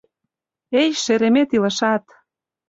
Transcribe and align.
Эй, 0.81 0.89
шеремет, 1.03 1.49
илышат... 1.55 2.03